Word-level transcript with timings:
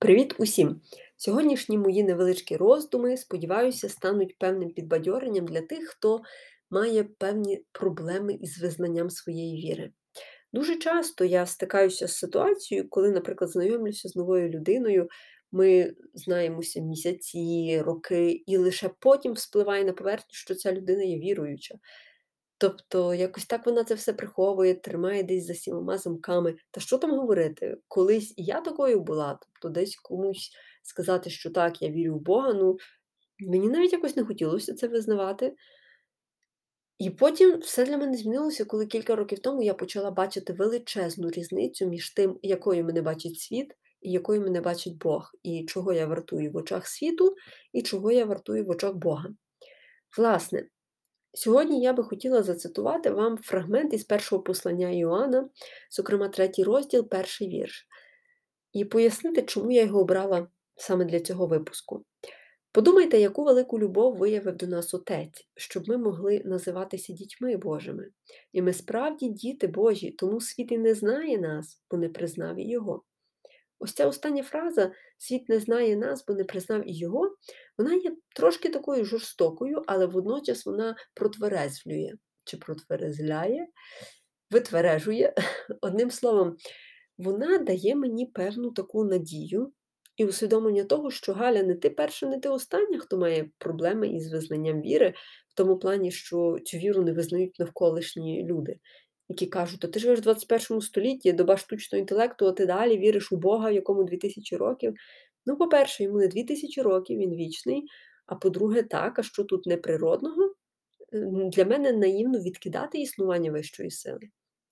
Привіт 0.00 0.34
усім! 0.38 0.80
Сьогоднішні 1.16 1.78
мої 1.78 2.02
невеличкі 2.02 2.56
роздуми, 2.56 3.16
сподіваюся, 3.16 3.88
стануть 3.88 4.38
певним 4.38 4.70
підбадьоренням 4.70 5.46
для 5.46 5.60
тих, 5.60 5.88
хто 5.88 6.20
має 6.70 7.04
певні 7.04 7.64
проблеми 7.72 8.34
із 8.34 8.62
визнанням 8.62 9.10
своєї 9.10 9.56
віри. 9.56 9.92
Дуже 10.52 10.76
часто 10.76 11.24
я 11.24 11.46
стикаюся 11.46 12.06
з 12.08 12.16
ситуацією, 12.16 12.88
коли, 12.88 13.10
наприклад, 13.10 13.50
знайомлюся 13.50 14.08
з 14.08 14.16
новою 14.16 14.48
людиною, 14.48 15.08
ми 15.52 15.94
знаємося 16.14 16.80
місяці, 16.80 17.82
роки, 17.86 18.42
і 18.46 18.56
лише 18.56 18.90
потім 18.98 19.32
вспливає 19.32 19.84
на 19.84 19.92
поверхню, 19.92 20.30
що 20.30 20.54
ця 20.54 20.72
людина 20.72 21.02
є 21.02 21.18
віруюча. 21.18 21.74
Тобто 22.60 23.14
якось 23.14 23.46
так 23.46 23.66
вона 23.66 23.84
це 23.84 23.94
все 23.94 24.12
приховує, 24.12 24.74
тримає 24.74 25.22
десь 25.22 25.46
за 25.46 25.54
сімома 25.54 25.98
замками. 25.98 26.56
Та 26.70 26.80
що 26.80 26.98
там 26.98 27.10
говорити? 27.10 27.76
Колись 27.88 28.34
я 28.36 28.60
такою 28.60 29.00
була, 29.00 29.38
тобто 29.42 29.68
десь 29.80 29.96
комусь 29.96 30.50
сказати, 30.82 31.30
що 31.30 31.50
так, 31.50 31.82
я 31.82 31.88
вірю 31.88 32.14
в 32.14 32.20
Бога, 32.20 32.52
ну 32.52 32.76
мені 33.38 33.68
навіть 33.68 33.92
якось 33.92 34.16
не 34.16 34.24
хотілося 34.24 34.74
це 34.74 34.88
визнавати. 34.88 35.54
І 36.98 37.10
потім 37.10 37.58
все 37.58 37.84
для 37.84 37.96
мене 37.96 38.16
змінилося, 38.16 38.64
коли 38.64 38.86
кілька 38.86 39.16
років 39.16 39.38
тому 39.38 39.62
я 39.62 39.74
почала 39.74 40.10
бачити 40.10 40.52
величезну 40.52 41.30
різницю 41.30 41.86
між 41.86 42.10
тим, 42.10 42.38
якою 42.42 42.84
мене 42.84 43.02
бачить 43.02 43.40
світ, 43.40 43.74
і 44.00 44.10
якою 44.10 44.40
мене 44.40 44.60
бачить 44.60 44.98
Бог, 44.98 45.30
і 45.42 45.64
чого 45.64 45.92
я 45.92 46.06
вартую 46.06 46.52
в 46.52 46.56
очах 46.56 46.86
світу, 46.86 47.34
і 47.72 47.82
чого 47.82 48.12
я 48.12 48.24
вартую 48.24 48.64
в 48.64 48.70
очах 48.70 48.94
Бога. 48.94 49.28
Власне, 50.16 50.68
Сьогодні 51.34 51.82
я 51.82 51.92
би 51.92 52.04
хотіла 52.04 52.42
зацитувати 52.42 53.10
вам 53.10 53.38
фрагмент 53.38 53.94
із 53.94 54.04
першого 54.04 54.42
послання 54.42 54.90
Іоанна, 54.90 55.48
зокрема, 55.90 56.28
третій 56.28 56.64
розділ, 56.64 57.08
перший 57.08 57.48
вірш, 57.48 57.86
і 58.72 58.84
пояснити, 58.84 59.42
чому 59.42 59.70
я 59.70 59.82
його 59.82 60.00
обрала 60.00 60.48
саме 60.76 61.04
для 61.04 61.20
цього 61.20 61.46
випуску. 61.46 62.04
Подумайте, 62.72 63.18
яку 63.18 63.44
велику 63.44 63.78
любов 63.78 64.16
виявив 64.16 64.56
до 64.56 64.66
нас 64.66 64.94
Отець, 64.94 65.48
щоб 65.56 65.88
ми 65.88 65.98
могли 65.98 66.42
називатися 66.44 67.12
дітьми 67.12 67.56
Божими. 67.56 68.08
І 68.52 68.62
ми 68.62 68.72
справді 68.72 69.28
діти 69.28 69.66
Божі, 69.66 70.10
тому 70.10 70.40
світ 70.40 70.72
і 70.72 70.78
не 70.78 70.94
знає 70.94 71.38
нас, 71.38 71.82
бо 71.90 71.96
не 71.96 72.08
признав 72.08 72.58
Його. 72.58 73.02
Ось 73.78 73.92
ця 73.92 74.06
остання 74.06 74.42
фраза 74.42 74.92
світ 75.18 75.48
не 75.48 75.60
знає 75.60 75.96
нас, 75.96 76.24
бо 76.28 76.34
не 76.34 76.44
признав 76.44 76.88
і 76.88 76.98
його, 76.98 77.36
вона 77.78 77.94
є 77.94 78.16
трошки 78.34 78.68
такою 78.68 79.04
жорстокою, 79.04 79.82
але 79.86 80.06
водночас 80.06 80.66
вона 80.66 80.96
протверезвлює 81.14 82.12
чи 82.44 82.56
протверезляє, 82.56 83.66
витвережує. 84.50 85.34
Одним 85.80 86.10
словом, 86.10 86.56
вона 87.18 87.58
дає 87.58 87.94
мені 87.94 88.26
певну 88.26 88.70
таку 88.70 89.04
надію 89.04 89.72
і 90.16 90.24
усвідомлення 90.24 90.84
того, 90.84 91.10
що 91.10 91.32
Галя 91.32 91.62
не 91.62 91.74
ти 91.74 91.90
перша, 91.90 92.26
не 92.26 92.40
ти 92.40 92.48
остання, 92.48 92.98
хто 92.98 93.18
має 93.18 93.50
проблеми 93.58 94.08
із 94.08 94.32
визнанням 94.32 94.80
віри, 94.80 95.14
в 95.48 95.54
тому 95.54 95.78
плані, 95.78 96.10
що 96.10 96.56
цю 96.64 96.76
віру 96.76 97.02
не 97.02 97.12
визнають 97.12 97.58
навколишні 97.58 98.44
люди 98.44 98.78
які 99.28 99.46
кажуть, 99.46 99.80
то 99.80 99.88
ти 99.88 99.98
живеш 100.00 100.18
в 100.18 100.22
21 100.22 100.80
столітті, 100.80 101.32
доба 101.32 101.56
штучного 101.56 102.00
інтелекту, 102.00 102.46
а 102.46 102.52
ти 102.52 102.66
далі 102.66 102.98
віриш 102.98 103.32
у 103.32 103.36
Бога, 103.36 103.70
якому 103.70 104.04
2000 104.04 104.56
років. 104.56 104.94
Ну, 105.46 105.56
по-перше, 105.56 106.04
йому 106.04 106.18
не 106.18 106.28
2000 106.28 106.82
років, 106.82 107.18
він 107.18 107.34
вічний. 107.34 107.84
А 108.26 108.34
по-друге, 108.34 108.82
так, 108.82 109.18
а 109.18 109.22
що 109.22 109.44
тут 109.44 109.66
неприродного? 109.66 110.54
Для 111.52 111.64
мене 111.64 111.92
наївно 111.92 112.38
відкидати 112.38 112.98
існування 112.98 113.50
вищої 113.50 113.90
сили. 113.90 114.20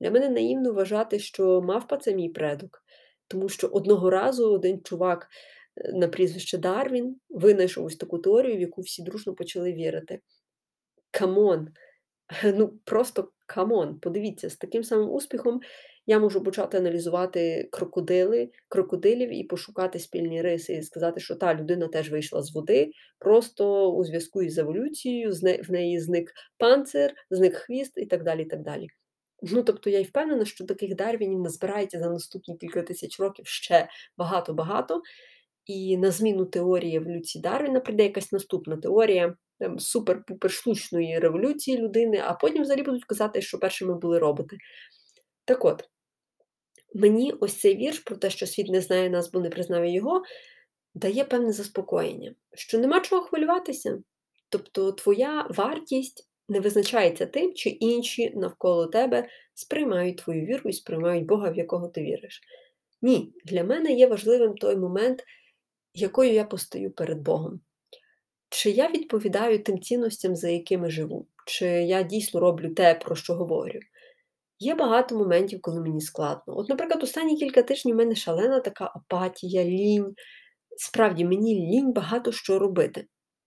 Для 0.01 0.11
мене 0.11 0.29
наївно 0.29 0.73
вважати, 0.73 1.19
що 1.19 1.63
мавпа 1.63 1.97
це 1.97 2.15
мій 2.15 2.29
предок. 2.29 2.83
Тому 3.29 3.49
що 3.49 3.67
одного 3.67 4.11
разу 4.11 4.53
один 4.53 4.81
чувак 4.83 5.29
е, 5.77 5.93
на 5.93 6.09
прізвище 6.09 6.59
Дарвін 6.59 7.17
винайшов 7.29 7.85
ось 7.85 7.97
таку 7.97 8.19
теорію, 8.19 8.57
в 8.57 8.61
яку 8.61 8.81
всі 8.81 9.03
дружно 9.03 9.35
почали 9.35 9.73
вірити. 9.73 10.21
Come 11.11 11.44
on! 11.44 11.69
Ну, 12.45 12.69
просто 12.85 13.33
come 13.47 13.77
on, 13.77 13.99
подивіться, 14.01 14.51
з 14.51 14.57
таким 14.57 14.85
самим 14.85 15.11
успіхом 15.11 15.61
я 16.07 16.19
можу 16.19 16.43
почати 16.43 16.79
аналізувати 16.79 17.69
крокодили, 17.73 18.51
крокодилів 18.69 19.35
і 19.35 19.45
пошукати 19.45 19.99
спільні 19.99 20.43
риси, 20.43 20.73
і 20.73 20.83
сказати, 20.83 21.21
що 21.21 21.35
та 21.35 21.55
людина 21.55 21.89
теж 21.89 22.11
вийшла 22.11 22.43
з 22.43 22.55
води, 22.55 22.91
просто 23.19 23.93
у 23.93 24.05
зв'язку 24.05 24.43
із 24.43 24.59
еволюцією, 24.59 25.33
в 25.69 25.71
неї 25.71 26.01
зник 26.01 26.33
панцир, 26.59 27.15
зник 27.31 27.55
хвіст 27.55 27.93
і 27.97 28.07
так 28.07 28.23
далі. 28.23 28.43
і 28.43 28.45
так 28.45 28.63
далі. 28.63 28.87
Ну, 29.43 29.63
тобто 29.63 29.91
я 29.91 29.99
й 30.01 30.05
впевнена, 30.05 30.45
що 30.45 30.65
таких 30.65 30.95
дарвінів 30.95 31.41
назбирається 31.41 31.99
за 31.99 32.11
наступні 32.11 32.57
кілька 32.57 32.83
тисяч 32.83 33.21
років 33.21 33.47
ще 33.47 33.89
багато-багато. 34.19 35.03
І 35.67 35.97
на 35.97 36.11
зміну 36.11 36.45
теорії 36.45 36.97
еволюції 36.97 37.43
Дарвіна 37.43 37.81
прийде 37.81 38.03
якась 38.03 38.33
наступна 38.33 38.77
теорія 38.77 39.35
супер-пупер 39.61 40.51
штучної 40.51 41.19
революції 41.19 41.79
людини, 41.79 42.23
а 42.25 42.35
потім 42.35 42.63
взагалі 42.63 42.83
будуть 42.83 43.05
казати, 43.05 43.43
що 43.43 43.59
першими 43.59 43.95
були 43.95 44.19
роботи. 44.19 44.57
Так 45.45 45.65
от, 45.65 45.85
мені 46.95 47.33
ось 47.33 47.61
цей 47.61 47.77
вірш 47.77 47.99
про 47.99 48.17
те, 48.17 48.31
що 48.31 48.47
світ 48.47 48.69
не 48.69 48.81
знає 48.81 49.11
нас, 49.11 49.31
бо 49.33 49.41
не 49.41 49.51
признав 49.51 49.85
його, 49.85 50.23
дає 50.95 51.25
певне 51.25 51.53
заспокоєння, 51.53 52.35
що 52.55 52.79
нема 52.79 53.01
чого 53.01 53.23
хвилюватися. 53.23 53.99
Тобто, 54.49 54.93
твоя 54.93 55.47
вартість 55.51 56.29
не 56.49 56.61
визначається 56.61 57.27
тим, 57.27 57.55
чи 57.55 57.69
інші 57.69 58.31
навколо 58.31 58.87
тебе 58.87 59.29
сприймають 59.55 60.17
твою 60.17 60.47
віру 60.47 60.71
і 60.71 60.73
сприймають 60.73 61.27
Бога, 61.27 61.51
в 61.51 61.57
якого 61.57 61.89
ти 61.89 62.03
віриш. 62.03 62.41
Ні, 63.03 63.33
для 63.45 63.65
мене 63.65 63.93
є 63.93 64.07
важливим 64.07 64.55
той 64.55 64.77
момент, 64.77 65.25
якою 65.95 66.33
я 66.33 66.45
постаю 66.45 66.91
перед 66.91 67.21
Богом. 67.21 67.61
Чи 68.49 68.71
я 68.71 68.89
відповідаю 68.91 69.63
тим 69.63 69.81
цінностям, 69.81 70.37
за 70.37 70.49
якими 70.49 70.91
живу, 70.91 71.27
чи 71.47 71.67
я 71.67 72.03
дійсно 72.03 72.41
роблю 72.41 72.75
те, 72.75 72.95
про 72.95 73.17
що 73.17 73.35
говорю. 73.35 73.81
Є 74.59 74.75
багато 74.75 75.19
моментів, 75.19 75.61
коли 75.63 75.81
мені 75.81 76.01
складно. 76.01 76.59
От, 76.59 76.69
наприклад, 76.69 77.03
останні 77.03 77.37
кілька 77.37 77.63
тижнів 77.63 77.95
в 77.95 77.99
мене 77.99 78.15
шалена 78.15 78.61
така 78.61 78.93
апатія, 78.95 79.65
лінь. 79.65 80.15
Справді, 80.77 81.25
мені 81.25 81.55
лінь 81.55 81.93
багато 81.93 82.33
що 82.33 82.59
робити. 82.59 83.07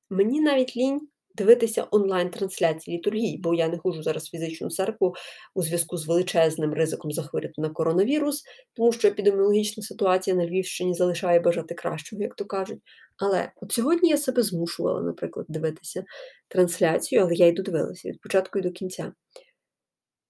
Мені 0.09 0.41
навіть 0.41 0.77
лінь 0.77 0.99
дивитися 1.39 1.88
онлайн-трансляції 1.91 2.97
літургії, 2.97 3.38
бо 3.38 3.53
я 3.53 3.67
не 3.67 3.77
ходжу 3.77 4.03
зараз 4.03 4.27
в 4.27 4.29
фізичну 4.29 4.69
церкву 4.69 5.16
у 5.55 5.63
зв'язку 5.63 5.97
з 5.97 6.07
величезним 6.07 6.73
ризиком 6.73 7.11
захворіти 7.11 7.61
на 7.61 7.69
коронавірус, 7.69 8.44
тому 8.73 8.91
що 8.91 9.07
епідеміологічна 9.07 9.83
ситуація 9.83 10.35
на 10.35 10.45
Львівщині 10.45 10.94
залишає 10.94 11.39
бажати 11.39 11.75
кращого, 11.75 12.22
як 12.22 12.35
то 12.35 12.45
кажуть. 12.45 12.79
Але 13.17 13.51
от 13.61 13.72
сьогодні 13.72 14.09
я 14.09 14.17
себе 14.17 14.44
змушувала, 14.44 15.01
наприклад, 15.01 15.45
дивитися 15.49 16.03
трансляцію, 16.47 17.22
але 17.22 17.33
я 17.33 17.47
йду 17.47 17.63
дивилася 17.63 18.09
від 18.09 18.22
початку 18.22 18.59
і 18.59 18.61
до 18.61 18.72
кінця. 18.72 19.13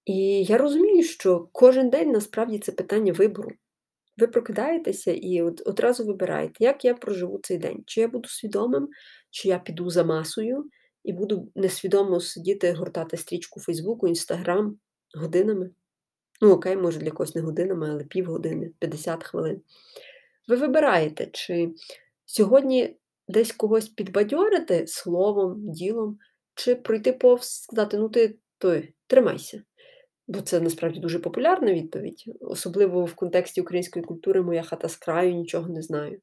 І 0.04 0.44
я 0.44 0.58
розумію, 0.58 1.02
що 1.02 1.48
кожен 1.52 1.90
день 1.90 2.10
насправді 2.10 2.58
це 2.58 2.72
питання 2.72 3.12
вибору. 3.12 3.50
Ви 4.16 4.26
прокидаєтеся 4.26 5.12
і 5.12 5.42
от 5.42 5.62
одразу 5.66 6.04
вибираєте, 6.04 6.64
як 6.64 6.84
я 6.84 6.94
проживу 6.94 7.40
цей 7.42 7.58
день. 7.58 7.82
Чи 7.86 8.00
я 8.00 8.08
буду 8.08 8.28
свідомим, 8.28 8.88
чи 9.30 9.48
я 9.48 9.58
піду 9.58 9.90
за 9.90 10.04
масою, 10.04 10.64
і 11.04 11.12
буду 11.12 11.48
несвідомо 11.54 12.20
сидіти, 12.20 12.72
гортати 12.72 13.16
стрічку 13.16 13.60
Фейсбуку, 13.60 14.08
Інстаграм 14.08 14.78
годинами. 15.14 15.70
Ну, 16.40 16.52
окей, 16.52 16.76
може, 16.76 16.98
для 16.98 17.10
когось 17.10 17.34
не 17.34 17.40
годинами, 17.40 17.90
але 17.90 18.04
півгодини, 18.04 18.70
50 18.78 19.24
хвилин. 19.24 19.60
Ви 20.48 20.56
вибираєте, 20.56 21.28
чи 21.32 21.70
сьогодні 22.26 22.96
десь 23.28 23.52
когось 23.52 23.88
підбадьорити 23.88 24.86
словом, 24.86 25.72
ділом, 25.72 26.18
чи 26.54 26.74
пройти 26.74 27.12
повз 27.12 27.62
сказати, 27.62 27.98
ну 27.98 28.08
ти 28.08 28.36
той, 28.58 28.94
тримайся. 29.06 29.62
Бо 30.28 30.40
це 30.40 30.60
насправді 30.60 31.00
дуже 31.00 31.18
популярна 31.18 31.74
відповідь, 31.74 32.24
особливо 32.40 33.04
в 33.04 33.14
контексті 33.14 33.60
української 33.60 34.04
культури 34.04 34.42
моя 34.42 34.62
хата 34.62 34.88
з 34.88 34.96
краю, 34.96 35.34
нічого 35.34 35.68
не 35.68 35.82
знаю. 35.82 36.20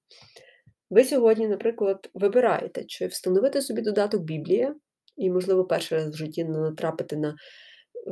Ви 0.89 1.03
сьогодні, 1.03 1.47
наприклад, 1.47 2.09
вибираєте, 2.13 2.83
чи 2.83 3.07
встановити 3.07 3.61
собі 3.61 3.81
додаток 3.81 4.21
Біблія, 4.21 4.75
і, 5.17 5.29
можливо, 5.29 5.65
перший 5.65 5.97
раз 5.97 6.09
в 6.09 6.17
житті 6.17 6.43
натрапити 6.43 7.17
на 7.17 7.35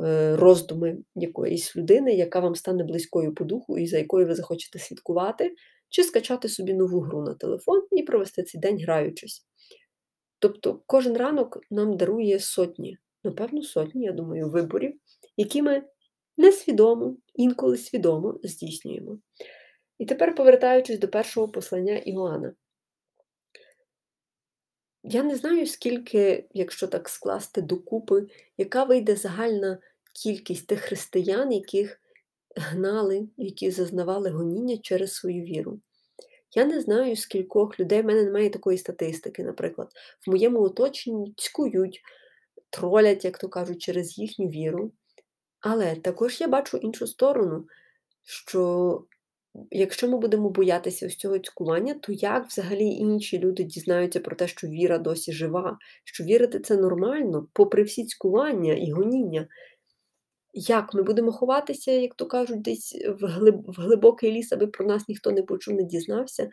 е, 0.04 0.36
роздуми 0.36 0.98
якоїсь 1.14 1.76
людини, 1.76 2.14
яка 2.14 2.40
вам 2.40 2.54
стане 2.54 2.84
близькою 2.84 3.34
по 3.34 3.44
духу 3.44 3.78
і 3.78 3.86
за 3.86 3.98
якою 3.98 4.26
ви 4.26 4.34
захочете 4.34 4.78
слідкувати, 4.78 5.54
чи 5.88 6.02
скачати 6.02 6.48
собі 6.48 6.74
нову 6.74 7.00
гру 7.00 7.22
на 7.22 7.34
телефон 7.34 7.82
і 7.90 8.02
провести 8.02 8.42
цей 8.42 8.60
день 8.60 8.78
граючись. 8.78 9.46
Тобто 10.38 10.82
кожен 10.86 11.16
ранок 11.16 11.58
нам 11.70 11.96
дарує 11.96 12.38
сотні, 12.38 12.98
напевно, 13.24 13.62
сотні, 13.62 14.04
я 14.04 14.12
думаю, 14.12 14.50
виборів, 14.50 14.94
які 15.36 15.62
ми 15.62 15.82
несвідомо, 16.36 17.16
інколи 17.34 17.76
свідомо 17.76 18.40
здійснюємо. 18.42 19.18
І 19.98 20.06
тепер, 20.06 20.34
повертаючись 20.34 20.98
до 20.98 21.08
першого 21.08 21.48
послання 21.48 21.96
Іоанна. 21.96 22.54
Я 25.08 25.22
не 25.22 25.36
знаю, 25.36 25.66
скільки, 25.66 26.44
якщо 26.54 26.86
так 26.86 27.08
скласти 27.08 27.62
докупи, 27.62 28.26
яка 28.58 28.84
вийде 28.84 29.16
загальна 29.16 29.78
кількість 30.12 30.66
тих 30.66 30.80
християн, 30.80 31.52
яких 31.52 32.00
гнали, 32.56 33.28
які 33.36 33.70
зазнавали 33.70 34.30
гоніння 34.30 34.78
через 34.78 35.14
свою 35.14 35.44
віру. 35.44 35.80
Я 36.54 36.64
не 36.64 36.80
знаю, 36.80 37.16
скількох 37.16 37.80
людей, 37.80 38.02
в 38.02 38.04
мене 38.04 38.22
немає 38.22 38.50
такої 38.50 38.78
статистики, 38.78 39.44
наприклад. 39.44 39.88
В 40.26 40.30
моєму 40.30 40.62
оточенні 40.62 41.34
цькують, 41.36 42.02
тролять, 42.70 43.24
як 43.24 43.38
то 43.38 43.48
кажуть, 43.48 43.82
через 43.82 44.18
їхню 44.18 44.48
віру. 44.48 44.92
Але 45.60 45.96
також 45.96 46.40
я 46.40 46.48
бачу 46.48 46.76
іншу 46.76 47.06
сторону, 47.06 47.66
що 48.24 49.04
якщо 49.70 50.08
ми 50.08 50.18
будемо 50.18 50.50
боятися 50.50 51.06
ось 51.06 51.16
цього 51.16 51.38
цькування, 51.38 51.94
то 51.94 52.12
як 52.12 52.46
взагалі 52.46 52.84
інші 52.84 53.38
люди 53.38 53.62
дізнаються 53.62 54.20
про 54.20 54.36
те, 54.36 54.48
що 54.48 54.66
віра 54.66 54.98
досі 54.98 55.32
жива, 55.32 55.78
що 56.04 56.24
вірити 56.24 56.60
це 56.60 56.76
нормально, 56.76 57.48
попри 57.52 57.82
всі 57.82 58.04
цькування 58.04 58.74
і 58.74 58.90
гоніння? 58.90 59.48
Як 60.54 60.94
ми 60.94 61.02
будемо 61.02 61.32
ховатися, 61.32 61.92
як 61.92 62.14
то 62.14 62.26
кажуть, 62.26 62.62
десь 62.62 62.98
в 63.20 63.26
глиб, 63.26 63.62
в 63.66 63.80
глибокий 63.80 64.32
ліс, 64.32 64.52
аби 64.52 64.66
про 64.66 64.86
нас 64.86 65.08
ніхто 65.08 65.30
не 65.30 65.42
почув, 65.42 65.74
не 65.74 65.82
дізнався? 65.82 66.50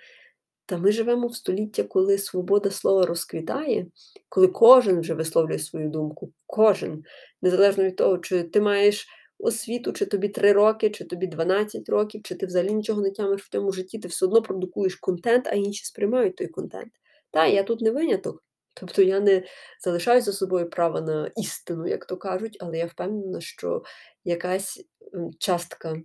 Та 0.65 0.77
ми 0.77 0.91
живемо 0.91 1.27
в 1.27 1.35
століття, 1.35 1.83
коли 1.83 2.17
свобода 2.17 2.71
слова 2.71 3.05
розквітає, 3.05 3.87
коли 4.29 4.47
кожен 4.47 4.99
вже 4.99 5.13
висловлює 5.13 5.59
свою 5.59 5.89
думку, 5.89 6.31
кожен, 6.45 7.03
незалежно 7.41 7.83
від 7.83 7.95
того, 7.95 8.17
чи 8.17 8.43
ти 8.43 8.61
маєш 8.61 9.07
освіту, 9.43 9.93
чи 9.93 10.05
тобі 10.05 10.29
3 10.29 10.51
роки, 10.51 10.89
чи 10.89 11.05
тобі 11.05 11.27
12 11.27 11.89
років, 11.89 12.21
чи 12.23 12.35
ти 12.35 12.45
взагалі 12.45 12.73
нічого 12.73 13.01
не 13.01 13.11
тямиш 13.11 13.41
в 13.41 13.49
цьому 13.49 13.71
житті, 13.71 13.99
ти 13.99 14.07
все 14.07 14.25
одно 14.25 14.41
продукуєш 14.41 14.95
контент, 14.95 15.47
а 15.47 15.53
інші 15.53 15.85
сприймають 15.85 16.35
той 16.35 16.47
контент. 16.47 16.93
Та, 17.31 17.45
я 17.45 17.63
тут 17.63 17.81
не 17.81 17.91
виняток. 17.91 18.43
Тобто 18.73 19.01
я 19.01 19.19
не 19.19 19.43
залишаю 19.83 20.21
за 20.21 20.33
собою 20.33 20.69
право 20.69 21.01
на 21.01 21.31
істину, 21.35 21.87
як 21.87 22.05
то 22.05 22.17
кажуть, 22.17 22.57
але 22.59 22.77
я 22.77 22.85
впевнена, 22.85 23.41
що 23.41 23.83
якась 24.23 24.85
частка 25.39 26.01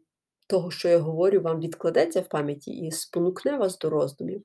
того, 0.48 0.70
що 0.70 0.88
я 0.88 0.98
говорю, 0.98 1.40
вам 1.40 1.60
відкладеться 1.60 2.20
в 2.20 2.28
пам'яті 2.28 2.70
і 2.70 2.90
спонукне 2.90 3.56
вас 3.56 3.78
до 3.78 3.90
роздумів. 3.90 4.42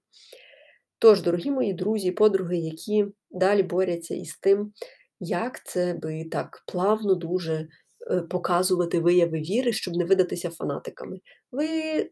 Тож, 1.00 1.22
дорогі 1.22 1.51
мої 1.51 1.74
друзі, 1.74 2.12
подруги, 2.12 2.57
які 2.57 3.06
далі 3.31 3.63
борються 3.63 4.16
із 4.16 4.38
тим, 4.38 4.74
як 5.19 5.66
це 5.66 5.94
би 5.94 6.25
так 6.31 6.63
плавно 6.68 7.16
дуже 7.16 7.68
показувати 8.29 9.00
вияви 9.00 9.39
віри, 9.39 9.73
щоб 9.73 9.95
не 9.95 10.05
видатися 10.05 10.50
фанатиками. 10.50 11.19
Ви 11.51 11.67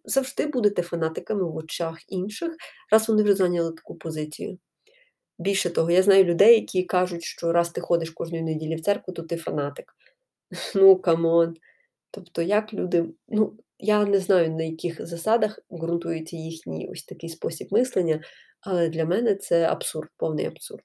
завжди 0.05 0.47
будете 0.47 0.81
фанатиками 0.81 1.43
в 1.43 1.55
очах 1.55 1.97
інших, 2.07 2.51
раз 2.91 3.09
вони 3.09 3.23
вже 3.23 3.35
зайняли 3.35 3.73
таку 3.73 3.95
позицію. 3.95 4.57
Більше 5.39 5.69
того, 5.69 5.91
я 5.91 6.03
знаю 6.03 6.23
людей, 6.23 6.55
які 6.55 6.83
кажуть, 6.83 7.23
що 7.23 7.51
раз 7.51 7.69
ти 7.69 7.81
ходиш 7.81 8.09
кожної 8.09 8.43
неділі 8.43 8.75
в 8.75 8.81
церкву, 8.81 9.13
то 9.13 9.21
ти 9.21 9.37
фанатик. 9.37 9.93
Ну, 10.75 10.95
come 10.95 11.30
on. 11.30 11.55
Тобто, 12.11 12.41
як 12.41 12.73
люди, 12.73 13.05
ну, 13.27 13.53
я 13.79 14.05
не 14.05 14.19
знаю, 14.19 14.51
на 14.51 14.63
яких 14.63 15.07
засадах 15.07 15.59
ґрунтується 15.71 16.37
їхній 16.37 16.89
ось 16.91 17.03
такий 17.03 17.29
спосіб 17.29 17.67
мислення, 17.71 18.21
але 18.61 18.89
для 18.89 19.05
мене 19.05 19.35
це 19.35 19.63
абсурд, 19.63 20.09
повний 20.17 20.45
абсурд. 20.45 20.83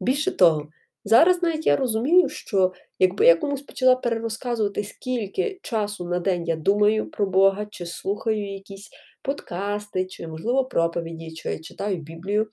Більше 0.00 0.30
того, 0.30 0.68
зараз 1.04 1.42
навіть 1.42 1.66
я 1.66 1.76
розумію, 1.76 2.28
що 2.28 2.72
якби 2.98 3.26
я 3.26 3.36
комусь 3.36 3.62
почала 3.62 3.96
перерозказувати, 3.96 4.84
скільки 4.84 5.60
часу 5.62 6.04
на 6.04 6.18
день 6.18 6.44
я 6.46 6.56
думаю 6.56 7.10
про 7.10 7.26
Бога, 7.26 7.66
чи 7.70 7.86
слухаю 7.86 8.52
якісь 8.52 8.90
подкасти, 9.22 10.06
чи, 10.06 10.28
можливо, 10.28 10.64
проповіді, 10.64 11.30
чи 11.30 11.48
я 11.48 11.58
читаю 11.58 11.96
Біблію, 11.96 12.48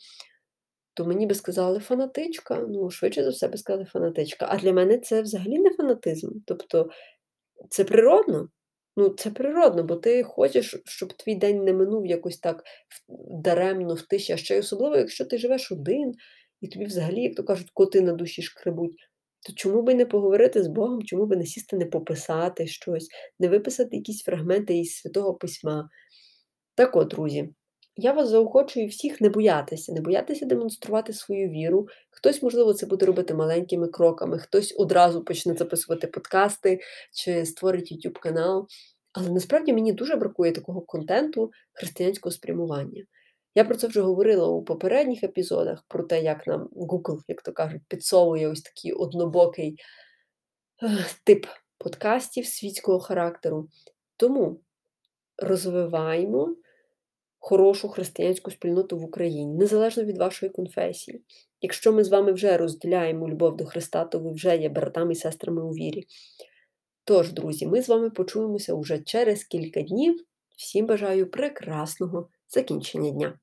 то 0.94 1.06
мені 1.06 1.26
би 1.26 1.36
сказали 1.36 1.80
фанатичка. 1.80 2.66
Ну, 2.70 2.90
швидше 2.90 3.24
за 3.24 3.30
все 3.30 3.48
би 3.48 3.58
сказали 3.58 3.86
фанатичка. 3.86 4.48
А 4.50 4.58
для 4.58 4.74
мене 4.74 4.98
це 4.98 5.22
взагалі 5.22 5.60
не 5.60 5.70
фанатизм. 5.70 6.30
Тобто 6.46 6.90
це 7.70 7.84
природно. 7.84 8.50
Ну, 8.98 9.10
це 9.10 9.32
природно, 9.32 9.84
бо 9.84 9.96
ти 9.96 10.24
хочеш, 10.24 10.82
щоб 10.86 11.14
твій 11.14 11.36
день 11.36 11.64
не 11.64 11.74
минув 11.74 12.06
якось 12.06 12.38
так 12.38 12.64
даремно 13.30 13.94
в 13.94 14.02
тиші, 14.02 14.34
а 14.34 14.38
ще 14.38 14.56
й 14.56 14.60
особливо, 14.60 14.96
якщо 14.98 15.26
ти 15.26 15.38
живеш 15.38 15.72
один, 15.72 16.14
і 16.62 16.68
тобі 16.68 16.86
взагалі, 16.86 17.22
як 17.22 17.36
то 17.36 17.44
кажуть, 17.44 17.72
коти 17.74 18.02
на 18.02 18.14
душі 18.14 18.42
шкребуть, 18.42 18.96
то 19.48 19.54
чому 19.54 19.82
би 19.82 19.96
не 19.96 20.06
поговорити 20.06 20.64
з 20.64 20.68
Богом, 20.68 21.04
чому 21.04 21.26
би 21.26 21.36
не 21.36 21.46
сісти, 21.46 21.78
не 21.78 21.86
пописати 21.86 22.68
щось, 22.68 23.08
не 23.40 23.48
виписати 23.48 23.96
якісь 23.96 24.24
фрагменти 24.24 24.78
із 24.78 24.96
Святого 24.96 25.34
Письма? 25.34 25.90
Так 26.76 26.96
от, 26.96 27.08
друзі, 27.08 27.50
я 27.96 28.12
вас 28.12 28.30
заохочую 28.30 28.88
всіх 28.88 29.22
не 29.22 29.30
боятися, 29.30 29.94
не 29.94 30.02
боятися 30.02 30.46
демонструвати 30.46 31.14
свою 31.14 31.50
віру. 31.50 31.88
Хтось, 32.10 32.44
можливо, 32.44 32.74
це 32.74 32.86
буде 32.86 33.06
робити 33.06 33.34
маленькими 33.34 33.88
кроками, 33.88 34.40
хтось 34.40 34.76
одразу 34.78 35.24
почне 35.24 35.54
записувати 35.54 36.08
подкасти 36.08 36.80
чи 37.14 37.46
створить 37.46 37.92
YouTube 37.92 38.20
канал. 38.20 38.68
Але 39.14 39.30
насправді 39.30 39.74
мені 39.74 39.94
дуже 39.94 40.16
бракує 40.16 40.52
такого 40.52 40.82
контенту 40.82 41.52
християнського 41.74 42.32
спрямування. 42.32 43.04
Я 43.60 43.66
про 43.66 43.76
це 43.76 43.88
вже 43.88 44.02
говорила 44.02 44.48
у 44.48 44.64
попередніх 44.64 45.24
епізодах, 45.24 45.84
про 45.88 46.04
те, 46.04 46.22
як 46.22 46.48
нам 46.48 46.70
Google, 46.76 47.20
як 47.28 47.42
то 47.42 47.52
кажуть, 47.52 47.82
підсовує 47.88 48.48
ось 48.48 48.62
такий 48.62 48.92
однобокий 48.92 49.80
тип 51.24 51.46
подкастів 51.78 52.46
світського 52.46 53.00
характеру. 53.00 53.70
Тому 54.18 54.62
розвиваємо 55.38 56.56
хорошу 57.40 57.90
християнську 57.90 58.52
спільноту 58.52 58.98
в 58.98 59.04
Україні, 59.04 59.58
незалежно 59.58 60.04
від 60.04 60.18
вашої 60.18 60.52
конфесії. 60.52 61.24
Якщо 61.62 61.94
ми 61.94 62.04
з 62.04 62.10
вами 62.10 62.32
вже 62.32 62.58
розділяємо 62.58 63.30
любов 63.30 63.58
до 63.58 63.66
Христа, 63.66 64.06
то 64.06 64.20
ви 64.20 64.32
вже 64.32 64.58
є 64.58 64.70
братами 64.70 65.12
і 65.12 65.16
сестрами 65.16 65.64
у 65.64 65.70
вірі. 65.70 66.04
Тож, 67.04 67.34
друзі, 67.34 67.68
ми 67.68 67.82
з 67.82 67.90
вами 67.90 68.10
почуємося 68.10 68.74
уже 68.74 69.00
через 69.00 69.44
кілька 69.44 69.82
днів. 69.82 70.26
Всім 70.58 70.86
бажаю 70.86 71.32
прекрасного 71.32 72.30
закінчення 72.48 73.10
дня! 73.10 73.40